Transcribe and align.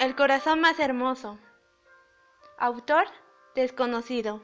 El 0.00 0.16
corazón 0.16 0.62
más 0.62 0.80
hermoso. 0.80 1.38
Autor 2.56 3.04
desconocido. 3.54 4.42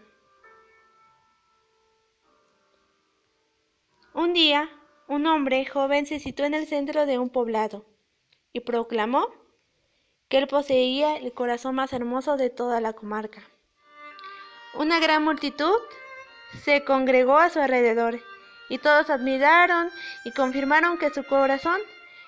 Un 4.12 4.34
día, 4.34 4.68
un 5.08 5.26
hombre 5.26 5.64
joven 5.64 6.04
se 6.04 6.20
situó 6.20 6.44
en 6.44 6.52
el 6.52 6.66
centro 6.66 7.06
de 7.06 7.18
un 7.18 7.30
poblado 7.30 7.86
y 8.52 8.60
proclamó 8.60 9.32
que 10.28 10.36
él 10.36 10.46
poseía 10.46 11.16
el 11.16 11.32
corazón 11.32 11.76
más 11.76 11.94
hermoso 11.94 12.36
de 12.36 12.50
toda 12.50 12.82
la 12.82 12.92
comarca. 12.92 13.40
Una 14.74 15.00
gran 15.00 15.24
multitud 15.24 15.78
se 16.64 16.84
congregó 16.84 17.38
a 17.38 17.48
su 17.48 17.60
alrededor 17.60 18.20
y 18.68 18.76
todos 18.76 19.08
admiraron 19.08 19.90
y 20.26 20.32
confirmaron 20.32 20.98
que 20.98 21.08
su 21.08 21.24
corazón 21.24 21.80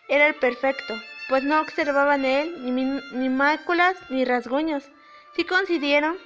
era 0.08 0.26
el 0.28 0.34
perfecto 0.36 0.94
pues 1.28 1.44
no 1.44 1.60
observaban 1.60 2.24
él 2.24 2.74
ni, 3.12 3.28
máculas 3.28 3.96
ni 4.08 4.24
rasguños. 4.24 4.90
Sí 5.34 5.44
coincidieron 5.44 6.16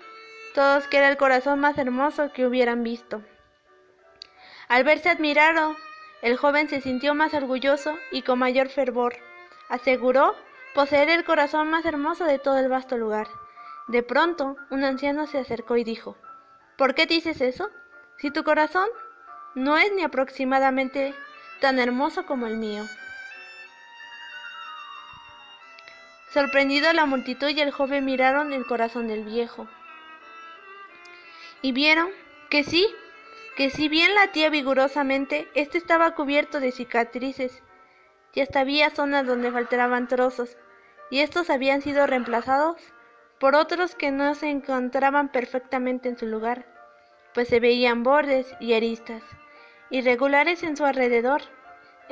todos 0.55 0.87
que 0.87 0.98
era 0.98 1.09
el 1.09 1.16
corazón 1.16 1.61
más 1.61 1.77
hermoso 1.78 2.33
que 2.33 2.47
hubieran 2.47 2.83
visto. 2.83 3.23
Al 4.69 4.84
verse 4.84 5.11
admirado, 5.11 5.77
el 6.23 6.37
joven 6.37 6.69
se 6.69 6.80
sintió 6.80 7.15
más 7.15 7.34
orgulloso 7.34 7.98
y 8.11 8.23
con 8.23 8.38
mayor 8.38 8.69
fervor. 8.69 9.16
Aseguró 9.69 10.37
poseer 10.75 11.11
el 11.11 11.25
corazón 11.25 11.69
más 11.69 11.84
hermoso 11.84 12.25
de 12.25 12.39
todo 12.39 12.59
el 12.59 12.69
vasto 12.69 12.97
lugar. 12.97 13.28
De 13.89 14.03
pronto, 14.03 14.56
un 14.70 14.84
anciano 14.84 15.27
se 15.27 15.39
acercó 15.39 15.77
y 15.77 15.84
dijo, 15.84 16.16
¿Por 16.77 16.95
qué 16.95 17.06
dices 17.06 17.41
eso? 17.41 17.70
Si 18.19 18.30
tu 18.30 18.45
corazón 18.45 18.89
no 19.55 19.77
es 19.77 19.92
ni 19.92 20.03
aproximadamente 20.03 21.14
tan 21.61 21.78
hermoso 21.78 22.25
como 22.25 22.47
el 22.47 22.56
mío. 22.56 22.84
Sorprendido 26.33 26.92
la 26.92 27.05
multitud 27.05 27.48
y 27.48 27.61
el 27.61 27.70
joven 27.70 28.06
miraron 28.06 28.52
el 28.52 28.64
corazón 28.64 29.06
del 29.06 29.25
viejo. 29.25 29.69
Y 31.61 31.72
vieron 31.72 32.08
que 32.48 32.64
sí, 32.64 32.86
que 33.56 33.69
si 33.69 33.89
bien 33.89 34.14
latía 34.14 34.48
vigorosamente, 34.48 35.48
este 35.55 35.77
estaba 35.77 36.14
cubierto 36.14 36.58
de 36.58 36.72
cicatrices, 36.72 37.62
y 38.34 38.41
hasta 38.41 38.61
había 38.61 38.89
zonas 38.91 39.27
donde 39.27 39.52
faltaban 39.52 40.08
trozos, 40.08 40.56
y 41.11 41.19
estos 41.19 41.50
habían 41.50 41.83
sido 41.83 42.06
reemplazados 42.06 42.78
por 43.39 43.55
otros 43.55 43.94
que 43.94 44.11
no 44.11 44.34
se 44.34 44.48
encontraban 44.48 45.30
perfectamente 45.30 46.08
en 46.08 46.17
su 46.17 46.27
lugar, 46.27 46.64
pues 47.34 47.48
se 47.48 47.61
veían 47.61 48.05
bordes 48.05 48.46
y 48.58 48.72
aristas, 48.72 49.22
irregulares 49.91 50.62
en 50.62 50.77
su 50.77 50.86
alrededor. 50.86 51.42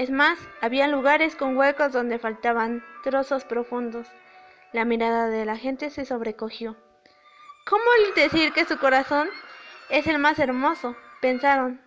Es 0.01 0.09
más, 0.09 0.39
había 0.63 0.89
lugares 0.89 1.37
con 1.37 1.59
huecos 1.59 1.93
donde 1.93 2.19
faltaban 2.19 2.83
trozos 3.03 3.45
profundos. 3.45 4.07
La 4.73 4.87
mirada 4.87 5.29
de 5.29 5.45
la 5.45 5.59
gente 5.59 5.91
se 5.91 6.07
sobrecogió. 6.07 6.75
¿Cómo 7.69 7.85
decir 8.17 8.55
que 8.55 8.65
su 8.65 8.79
corazón 8.79 9.29
es 9.91 10.07
el 10.07 10.19
más 10.19 10.39
hermoso? 10.39 10.97
pensaron. 11.21 11.83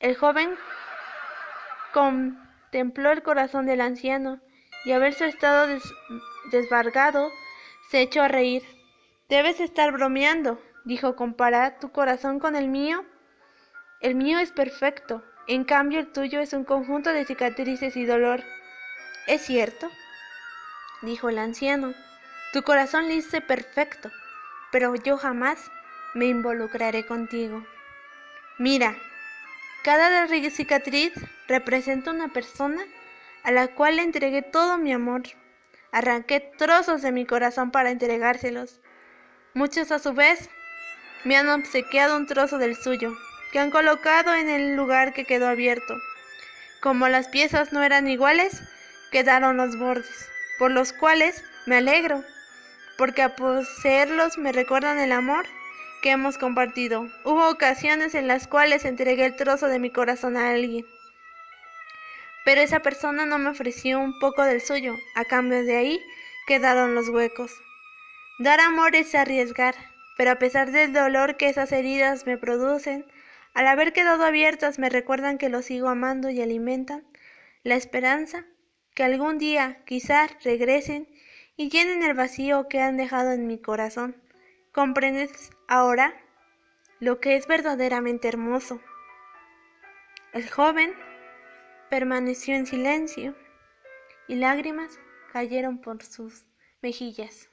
El 0.00 0.16
joven 0.18 0.54
contempló 1.94 3.10
el 3.10 3.22
corazón 3.22 3.64
del 3.64 3.80
anciano 3.80 4.42
y 4.84 4.92
al 4.92 5.00
ver 5.00 5.14
su 5.14 5.24
estado 5.24 5.66
desbargado, 6.52 7.30
se 7.90 8.02
echó 8.02 8.20
a 8.20 8.28
reír. 8.28 8.62
Debes 9.30 9.60
estar 9.60 9.92
bromeando, 9.92 10.60
dijo, 10.84 11.16
compara 11.16 11.78
tu 11.78 11.90
corazón 11.90 12.38
con 12.38 12.54
el 12.54 12.68
mío. 12.68 13.02
El 14.02 14.14
mío 14.14 14.38
es 14.38 14.52
perfecto, 14.52 15.24
en 15.48 15.64
cambio, 15.64 16.00
el 16.00 16.08
tuyo 16.08 16.40
es 16.40 16.52
un 16.52 16.64
conjunto 16.64 17.10
de 17.10 17.24
cicatrices 17.24 17.96
y 17.96 18.04
dolor. 18.04 18.42
¿Es 19.28 19.42
cierto? 19.42 19.90
dijo 21.02 21.28
el 21.28 21.38
anciano. 21.38 21.94
Tu 22.52 22.62
corazón 22.62 23.08
dice 23.08 23.40
perfecto, 23.40 24.10
pero 24.72 24.94
yo 24.96 25.16
jamás 25.16 25.70
me 26.14 26.26
involucraré 26.26 27.06
contigo. 27.06 27.64
Mira, 28.58 28.96
cada 29.84 30.26
cicatriz 30.50 31.12
representa 31.46 32.10
una 32.10 32.28
persona 32.28 32.82
a 33.44 33.52
la 33.52 33.68
cual 33.68 33.96
le 33.96 34.02
entregué 34.02 34.42
todo 34.42 34.78
mi 34.78 34.92
amor. 34.92 35.22
Arranqué 35.92 36.40
trozos 36.40 37.02
de 37.02 37.12
mi 37.12 37.24
corazón 37.24 37.70
para 37.70 37.90
entregárselos. 37.90 38.80
Muchos 39.54 39.92
a 39.92 40.00
su 40.00 40.12
vez 40.12 40.50
me 41.22 41.36
han 41.36 41.48
obsequiado 41.48 42.16
un 42.16 42.26
trozo 42.26 42.58
del 42.58 42.74
suyo 42.74 43.16
que 43.52 43.58
han 43.58 43.70
colocado 43.70 44.34
en 44.34 44.48
el 44.48 44.76
lugar 44.76 45.12
que 45.12 45.24
quedó 45.24 45.48
abierto. 45.48 45.96
Como 46.80 47.08
las 47.08 47.28
piezas 47.28 47.72
no 47.72 47.82
eran 47.82 48.08
iguales, 48.08 48.62
quedaron 49.10 49.56
los 49.56 49.78
bordes, 49.78 50.28
por 50.58 50.70
los 50.70 50.92
cuales 50.92 51.44
me 51.66 51.76
alegro, 51.76 52.22
porque 52.98 53.22
a 53.22 53.36
poseerlos 53.36 54.38
me 54.38 54.52
recuerdan 54.52 54.98
el 54.98 55.12
amor 55.12 55.46
que 56.02 56.10
hemos 56.10 56.38
compartido. 56.38 57.08
Hubo 57.24 57.48
ocasiones 57.48 58.14
en 58.14 58.28
las 58.28 58.46
cuales 58.46 58.84
entregué 58.84 59.24
el 59.24 59.36
trozo 59.36 59.68
de 59.68 59.78
mi 59.78 59.90
corazón 59.90 60.36
a 60.36 60.50
alguien, 60.50 60.86
pero 62.46 62.60
esa 62.60 62.78
persona 62.78 63.26
no 63.26 63.38
me 63.38 63.50
ofreció 63.50 63.98
un 63.98 64.20
poco 64.20 64.44
del 64.44 64.60
suyo, 64.60 64.94
a 65.16 65.24
cambio 65.24 65.64
de 65.64 65.76
ahí 65.76 66.00
quedaron 66.46 66.94
los 66.94 67.08
huecos. 67.08 67.50
Dar 68.38 68.60
amor 68.60 68.94
es 68.94 69.16
arriesgar, 69.16 69.74
pero 70.16 70.30
a 70.30 70.36
pesar 70.36 70.70
del 70.70 70.92
dolor 70.92 71.36
que 71.36 71.48
esas 71.48 71.72
heridas 71.72 72.24
me 72.24 72.38
producen, 72.38 73.04
al 73.56 73.68
haber 73.68 73.94
quedado 73.94 74.22
abiertas 74.22 74.78
me 74.78 74.90
recuerdan 74.90 75.38
que 75.38 75.48
lo 75.48 75.62
sigo 75.62 75.88
amando 75.88 76.28
y 76.28 76.42
alimentan 76.42 77.06
la 77.62 77.74
esperanza 77.74 78.44
que 78.94 79.02
algún 79.02 79.38
día 79.38 79.82
quizás 79.86 80.30
regresen 80.44 81.08
y 81.56 81.70
llenen 81.70 82.02
el 82.02 82.12
vacío 82.12 82.68
que 82.68 82.82
han 82.82 82.98
dejado 82.98 83.32
en 83.32 83.46
mi 83.46 83.58
corazón. 83.58 84.14
¿Comprendes 84.72 85.52
ahora 85.68 86.14
lo 87.00 87.18
que 87.18 87.36
es 87.36 87.46
verdaderamente 87.46 88.28
hermoso? 88.28 88.78
El 90.34 90.50
joven 90.50 90.92
permaneció 91.88 92.54
en 92.56 92.66
silencio 92.66 93.34
y 94.28 94.34
lágrimas 94.34 95.00
cayeron 95.32 95.80
por 95.80 96.02
sus 96.02 96.44
mejillas. 96.82 97.48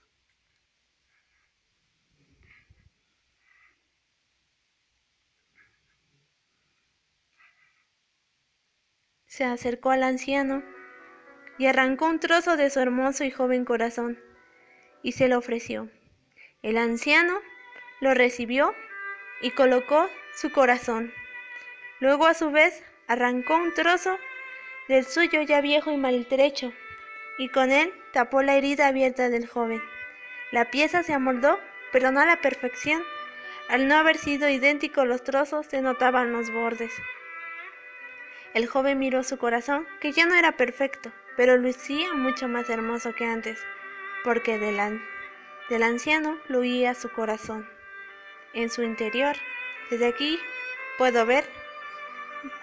Se 9.33 9.45
acercó 9.45 9.89
al 9.89 10.03
anciano 10.03 10.61
y 11.57 11.65
arrancó 11.65 12.05
un 12.05 12.19
trozo 12.19 12.55
de 12.55 12.69
su 12.69 12.79
hermoso 12.79 13.23
y 13.23 13.31
joven 13.31 13.65
corazón 13.65 14.19
y 15.01 15.13
se 15.13 15.27
lo 15.27 15.39
ofreció. 15.39 15.89
El 16.61 16.77
anciano 16.77 17.41
lo 17.99 18.13
recibió 18.13 18.75
y 19.41 19.49
colocó 19.49 20.07
su 20.35 20.51
corazón. 20.51 21.11
Luego 21.99 22.27
a 22.27 22.35
su 22.35 22.51
vez 22.51 22.83
arrancó 23.07 23.55
un 23.55 23.73
trozo 23.73 24.19
del 24.87 25.03
suyo 25.03 25.41
ya 25.41 25.61
viejo 25.61 25.89
y 25.89 25.97
maltrecho 25.97 26.71
y 27.39 27.49
con 27.49 27.71
él 27.71 27.91
tapó 28.11 28.43
la 28.43 28.55
herida 28.55 28.85
abierta 28.85 29.29
del 29.29 29.47
joven. 29.47 29.81
La 30.51 30.69
pieza 30.69 31.01
se 31.01 31.13
amoldó, 31.13 31.59
pero 31.91 32.11
no 32.11 32.19
a 32.19 32.27
la 32.27 32.39
perfección. 32.39 33.01
Al 33.67 33.87
no 33.87 33.95
haber 33.95 34.17
sido 34.19 34.47
idénticos 34.47 35.07
los 35.07 35.23
trozos, 35.23 35.65
se 35.65 35.81
notaban 35.81 36.31
los 36.31 36.51
bordes. 36.51 36.93
El 38.53 38.67
joven 38.67 38.99
miró 38.99 39.23
su 39.23 39.37
corazón, 39.37 39.87
que 39.99 40.11
ya 40.11 40.27
no 40.27 40.35
era 40.35 40.51
perfecto, 40.51 41.11
pero 41.35 41.57
lucía 41.57 42.13
mucho 42.13 42.47
más 42.47 42.69
hermoso 42.69 43.13
que 43.13 43.25
antes, 43.25 43.59
porque 44.23 44.59
del, 44.59 45.01
del 45.69 45.83
anciano 45.83 46.37
fluía 46.45 46.93
su 46.93 47.09
corazón. 47.09 47.67
En 48.53 48.69
su 48.69 48.83
interior, 48.83 49.35
desde 49.89 50.05
aquí 50.05 50.39
puedo 50.99 51.25
ver 51.25 51.45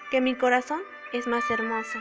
que 0.09 0.21
mi 0.21 0.35
corazón 0.35 0.81
es 1.11 1.27
más 1.27 1.49
hermoso. 1.51 1.99